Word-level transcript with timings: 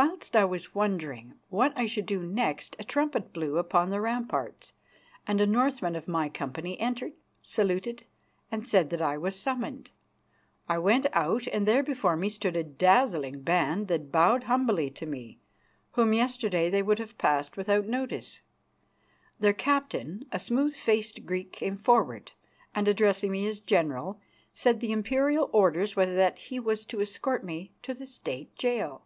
Whilst 0.00 0.36
I 0.36 0.44
was 0.44 0.76
wondering 0.76 1.40
what 1.48 1.72
I 1.74 1.86
should 1.86 2.06
do 2.06 2.22
next, 2.22 2.76
a 2.78 2.84
trumpet 2.84 3.32
blew 3.32 3.58
upon 3.58 3.90
the 3.90 4.00
ramparts, 4.00 4.72
and 5.26 5.40
a 5.40 5.46
Northman 5.46 5.96
of 5.96 6.06
my 6.06 6.28
company 6.28 6.78
entered, 6.78 7.14
saluted 7.42 8.04
and 8.48 8.64
said 8.66 8.90
that 8.90 9.02
I 9.02 9.18
was 9.18 9.34
summoned. 9.34 9.90
I 10.68 10.78
went 10.78 11.06
out, 11.12 11.48
and 11.48 11.66
there 11.66 11.82
before 11.82 12.16
me 12.16 12.28
stood 12.28 12.54
a 12.54 12.62
dazzling 12.62 13.42
band 13.42 13.88
that 13.88 14.12
bowed 14.12 14.44
humbly 14.44 14.88
to 14.90 15.04
me, 15.04 15.40
whom 15.94 16.12
yesterday 16.12 16.70
they 16.70 16.80
would 16.82 17.00
have 17.00 17.18
passed 17.18 17.56
without 17.56 17.88
notice. 17.88 18.40
Their 19.40 19.52
captain, 19.52 20.26
a 20.30 20.38
smooth 20.38 20.76
faced 20.76 21.26
Greek, 21.26 21.50
came 21.50 21.74
forward, 21.76 22.30
and, 22.72 22.86
addressing 22.86 23.32
me 23.32 23.48
as 23.48 23.58
"General," 23.58 24.20
said 24.54 24.78
the 24.78 24.92
imperial 24.92 25.50
orders 25.52 25.96
were 25.96 26.06
that 26.06 26.38
he 26.38 26.60
was 26.60 26.84
to 26.84 27.00
escort 27.00 27.42
me 27.44 27.72
to 27.82 27.92
the 27.94 28.06
State 28.06 28.54
jail. 28.54 29.02